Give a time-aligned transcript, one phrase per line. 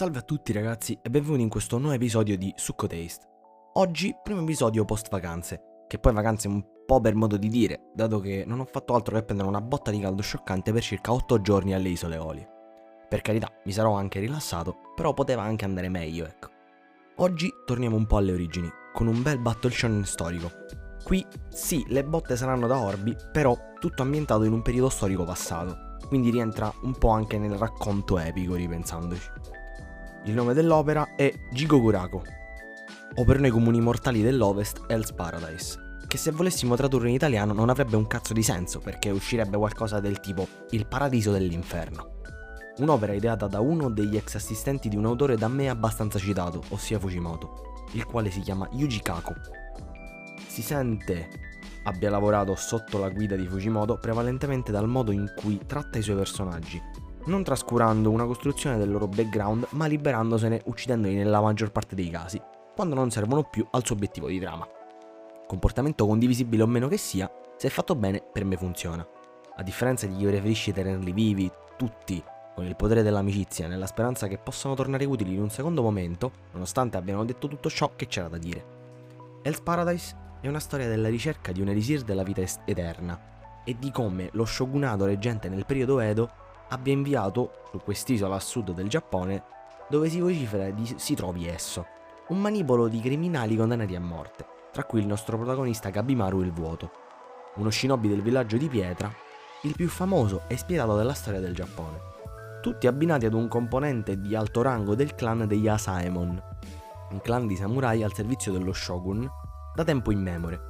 [0.00, 3.26] Salve a tutti ragazzi e benvenuti in questo nuovo episodio di Succo Taste.
[3.74, 8.18] Oggi, primo episodio post vacanze, che poi vacanze un po' per modo di dire, dato
[8.18, 11.42] che non ho fatto altro che prendere una botta di caldo scioccante per circa 8
[11.42, 12.48] giorni alle isole Eolie.
[13.10, 16.48] Per carità, mi sarò anche rilassato, però poteva anche andare meglio, ecco.
[17.16, 20.50] Oggi torniamo un po' alle origini, con un bel battle shonen storico.
[21.04, 25.98] Qui, sì, le botte saranno da Orbi, però tutto ambientato in un periodo storico passato,
[26.08, 29.58] quindi rientra un po' anche nel racconto epico ripensandoci.
[30.24, 32.20] Il nome dell'opera è Jigoguraku,
[33.14, 37.70] o per noi comuni mortali dell'Ovest Hell's Paradise, che se volessimo tradurre in italiano non
[37.70, 42.18] avrebbe un cazzo di senso perché uscirebbe qualcosa del tipo Il paradiso dell'inferno.
[42.76, 46.98] Un'opera ideata da uno degli ex assistenti di un autore da me abbastanza citato, ossia
[46.98, 49.32] Fujimoto, il quale si chiama Yuji Kaku.
[50.46, 51.28] Si sente
[51.84, 56.16] abbia lavorato sotto la guida di Fujimoto prevalentemente dal modo in cui tratta i suoi
[56.16, 56.80] personaggi,
[57.26, 62.40] non trascurando una costruzione del loro background ma liberandosene uccidendoli nella maggior parte dei casi,
[62.74, 64.66] quando non servono più al suo obiettivo di trama.
[65.46, 69.06] Comportamento condivisibile o meno che sia, se fatto bene per me funziona.
[69.56, 72.22] A differenza di chi preferisce tenerli vivi, tutti,
[72.54, 76.96] con il potere dell'amicizia, nella speranza che possano tornare utili in un secondo momento, nonostante
[76.96, 78.64] abbiano detto tutto ciò che c'era da dire.
[79.42, 83.90] Hell's Paradise è una storia della ricerca di un elisir della vita eterna e di
[83.90, 86.30] come lo shogunato reggente nel periodo Edo
[86.70, 89.44] abbia inviato su quest'isola a sud del Giappone,
[89.88, 91.86] dove si vocifera di si trovi esso,
[92.28, 96.90] un manipolo di criminali condannati a morte, tra cui il nostro protagonista Gabimaru il Vuoto,
[97.56, 99.12] uno shinobi del villaggio di Pietra,
[99.62, 102.10] il più famoso e spietato della storia del Giappone
[102.60, 106.42] tutti abbinati ad un componente di alto rango del clan degli Asaemon,
[107.10, 109.28] un clan di samurai al servizio dello shogun
[109.74, 110.60] da tempo immemore,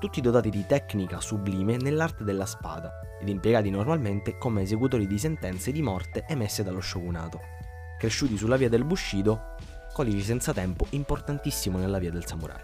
[0.00, 5.70] tutti dotati di tecnica sublime nell'arte della spada ed impiegati normalmente come esecutori di sentenze
[5.72, 7.38] di morte emesse dallo shogunato,
[7.98, 9.56] cresciuti sulla via del Bushido,
[9.92, 12.62] codice senza tempo importantissimo nella via del samurai.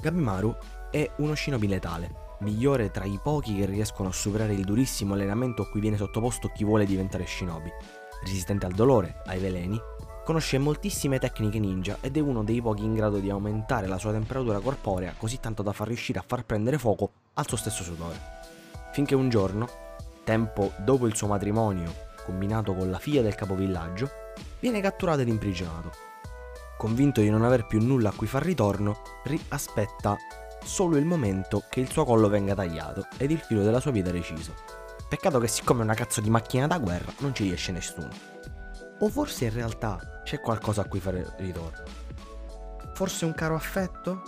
[0.00, 0.56] Gabimaru
[0.90, 5.62] è uno shinobi letale, migliore tra i pochi che riescono a superare il durissimo allenamento
[5.62, 7.70] a cui viene sottoposto chi vuole diventare shinobi.
[8.24, 9.80] Resistente al dolore, ai veleni,
[10.24, 14.10] conosce moltissime tecniche ninja ed è uno dei pochi in grado di aumentare la sua
[14.10, 18.18] temperatura corporea così tanto da far riuscire a far prendere fuoco al suo stesso sudore.
[18.92, 19.68] Finché un giorno,
[20.24, 21.92] tempo dopo il suo matrimonio,
[22.24, 24.08] combinato con la figlia del capovillaggio,
[24.60, 25.90] viene catturato ed imprigionato.
[26.78, 30.16] Convinto di non aver più nulla a cui far ritorno, Ri aspetta
[30.64, 34.10] solo il momento che il suo collo venga tagliato ed il filo della sua vita
[34.10, 34.54] reciso.
[35.06, 38.08] Peccato che siccome è una cazzo di macchina da guerra non ci riesce nessuno.
[39.00, 41.82] O forse in realtà c'è qualcosa a cui fare ritorno.
[42.94, 44.22] Forse un caro affetto?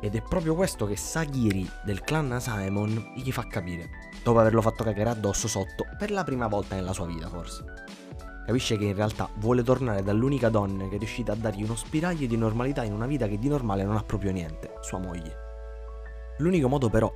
[0.00, 3.90] Ed è proprio questo che Sagiri del clan Simon gli fa capire,
[4.24, 7.64] dopo averlo fatto cagare addosso sotto per la prima volta nella sua vita forse.
[8.44, 12.26] Capisce che in realtà vuole tornare dall'unica donna che è riuscita a dargli uno spiraglio
[12.26, 15.36] di normalità in una vita che di normale non ha proprio niente, sua moglie.
[16.38, 17.12] L'unico modo però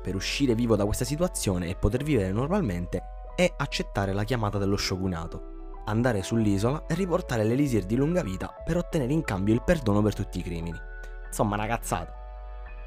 [0.00, 3.02] per uscire vivo da questa situazione e poter vivere normalmente
[3.34, 5.57] è accettare la chiamata dello shogunato,
[5.88, 10.14] andare sull'isola e riportare l'elisir di lunga vita per ottenere in cambio il perdono per
[10.14, 10.78] tutti i crimini.
[11.26, 12.12] Insomma, una cazzata.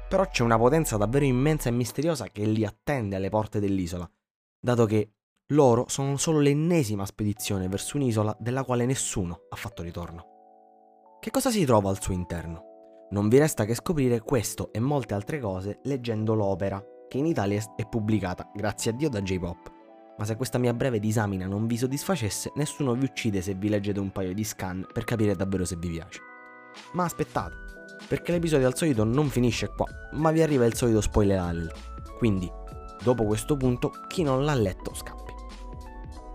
[0.08, 4.08] Però c'è una potenza davvero immensa e misteriosa che li attende alle porte dell'isola,
[4.60, 5.12] dato che
[5.52, 10.26] loro sono solo l'ennesima spedizione verso un'isola della quale nessuno ha fatto ritorno.
[11.20, 12.70] Che cosa si trova al suo interno?
[13.10, 17.62] Non vi resta che scoprire questo e molte altre cose leggendo l'opera, che in Italia
[17.76, 19.81] è pubblicata, grazie a Dio, da J-Pop.
[20.22, 23.98] Ma se questa mia breve disamina non vi soddisfacesse, nessuno vi uccide se vi leggete
[23.98, 26.20] un paio di scan per capire davvero se vi piace.
[26.92, 27.56] Ma aspettate,
[28.06, 32.14] perché l'episodio al solito non finisce qua, ma vi arriva il solito spoiler alert.
[32.18, 32.48] Quindi,
[33.02, 35.32] dopo questo punto, chi non l'ha letto scappa.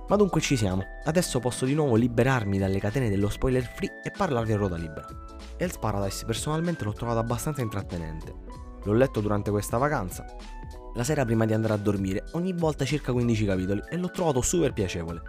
[0.09, 4.11] Ma dunque ci siamo, adesso posso di nuovo liberarmi dalle catene dello spoiler free e
[4.11, 5.07] parlarvi a ruota libera.
[5.55, 8.35] Hell's Paradise personalmente l'ho trovato abbastanza intrattenente.
[8.83, 10.25] L'ho letto durante questa vacanza,
[10.97, 14.41] la sera prima di andare a dormire, ogni volta circa 15 capitoli e l'ho trovato
[14.41, 15.21] super piacevole.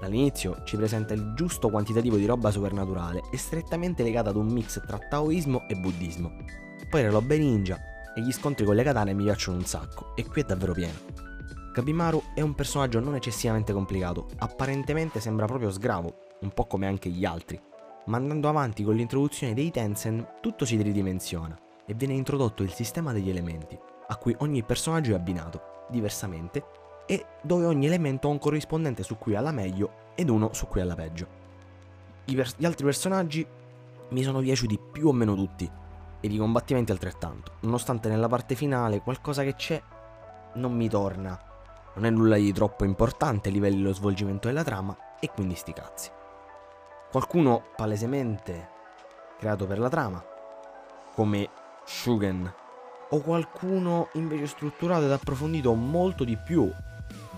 [0.00, 4.80] Dall'inizio ci presenta il giusto quantitativo di roba soprannaturale e strettamente legata ad un mix
[4.86, 6.30] tra taoismo e buddismo.
[6.88, 7.80] Poi le robe ninja
[8.14, 11.26] e gli scontri con le katane mi piacciono un sacco e qui è davvero pieno.
[11.72, 17.10] Gabimaru è un personaggio non eccessivamente complicato, apparentemente sembra proprio sgravo, un po' come anche
[17.10, 17.60] gli altri,
[18.06, 21.58] ma andando avanti con l'introduzione dei Tensen tutto si ridimensiona
[21.88, 23.76] e viene introdotto il sistema degli elementi,
[24.08, 26.64] a cui ogni personaggio è abbinato, diversamente,
[27.06, 30.82] e dove ogni elemento ha un corrispondente su cui alla meglio ed uno su cui
[30.82, 31.26] alla peggio.
[32.26, 33.46] Vers- gli altri personaggi
[34.10, 35.68] mi sono piaciuti più o meno tutti,
[36.20, 39.82] ed i combattimenti altrettanto, nonostante nella parte finale qualcosa che c'è
[40.54, 41.48] non mi torna
[41.98, 45.72] non è nulla di troppo importante a livello dello svolgimento della trama e quindi sti
[45.72, 46.10] cazzi.
[47.10, 48.68] Qualcuno palesemente
[49.36, 50.24] creato per la trama,
[51.12, 51.48] come
[51.90, 52.52] Shugen,
[53.08, 56.70] o qualcuno invece strutturato ed approfondito molto di più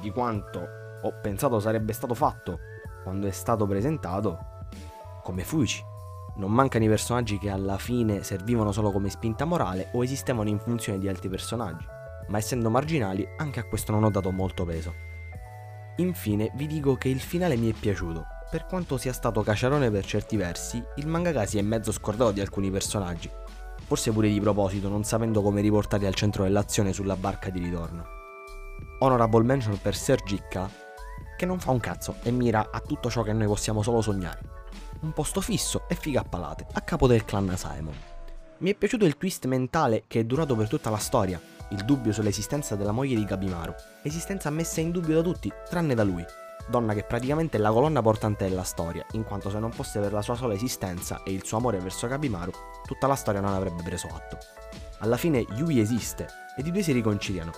[0.00, 0.66] di quanto
[1.00, 2.58] ho pensato sarebbe stato fatto
[3.04, 4.66] quando è stato presentato,
[5.22, 5.80] come Fuichi.
[6.38, 10.58] Non mancano i personaggi che alla fine servivano solo come spinta morale o esistevano in
[10.58, 11.86] funzione di altri personaggi,
[12.26, 14.92] ma essendo marginali anche a questo non ho dato molto peso.
[15.96, 20.04] Infine vi dico che il finale mi è piaciuto, per quanto sia stato caciarone per
[20.04, 23.30] certi versi, il mangaka si è mezzo scordato di alcuni personaggi,
[23.90, 28.06] forse pure di proposito, non sapendo come riportarli al centro dell'azione sulla barca di ritorno.
[29.00, 30.70] Honorable mention per Sergica,
[31.36, 34.58] che non fa un cazzo e mira a tutto ciò che noi possiamo solo sognare
[35.00, 37.96] un posto fisso e figa a palate, a capo del clan Saemon.
[38.58, 41.40] Mi è piaciuto il twist mentale che è durato per tutta la storia,
[41.70, 46.04] il dubbio sull'esistenza della moglie di Gabimaru, esistenza messa in dubbio da tutti, tranne da
[46.04, 46.24] lui,
[46.70, 50.12] donna che praticamente è la colonna portante della storia, in quanto se non fosse per
[50.12, 52.52] la sua sola esistenza e il suo amore verso Gabimaru,
[52.86, 54.38] tutta la storia non avrebbe preso atto.
[55.00, 56.26] Alla fine Yui esiste
[56.56, 57.52] ed i due si riconciliano,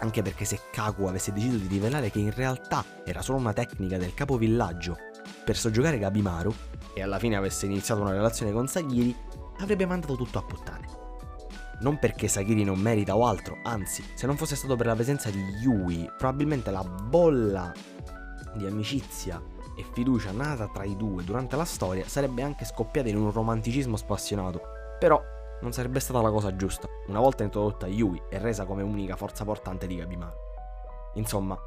[0.00, 3.98] anche perché se Kaku avesse deciso di rivelare che in realtà era solo una tecnica
[3.98, 4.96] del capovillaggio
[5.44, 6.52] per soggiogare Gabimaru
[6.94, 9.14] e alla fine avesse iniziato una relazione con Sagiri,
[9.58, 10.86] avrebbe mandato tutto a puttane.
[11.80, 15.30] Non perché Sagiri non merita o altro, anzi, se non fosse stato per la presenza
[15.30, 17.72] di Yui, probabilmente la bolla
[18.58, 19.42] di amicizia
[19.74, 23.96] e fiducia nata tra i due durante la storia sarebbe anche scoppiata in un romanticismo
[23.96, 24.60] spassionato.
[24.98, 25.18] Però
[25.62, 29.44] non sarebbe stata la cosa giusta, una volta introdotta Yui e resa come unica forza
[29.44, 30.36] portante di Gabimaru.
[31.14, 31.58] Insomma,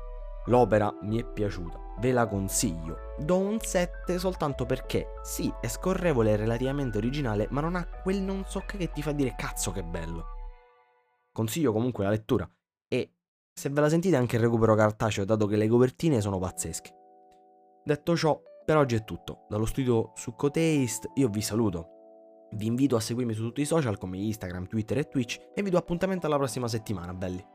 [0.46, 3.14] L'opera mi è piaciuta, ve la consiglio.
[3.20, 8.22] Do un 7 soltanto perché, sì, è scorrevole e relativamente originale, ma non ha quel
[8.22, 10.26] non so che che ti fa dire cazzo che bello.
[11.32, 12.50] Consiglio comunque la lettura
[13.62, 16.92] se ve la sentite, anche il recupero cartaceo, dato che le copertine sono pazzesche.
[17.84, 19.46] Detto ciò, per oggi è tutto.
[19.48, 22.48] Dallo studio su Cotaste io vi saluto.
[22.54, 25.70] Vi invito a seguirmi su tutti i social come Instagram, Twitter e Twitch e vi
[25.70, 27.46] do appuntamento alla prossima settimana, belli.